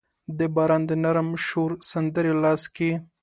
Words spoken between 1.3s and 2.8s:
شور سندرې لاس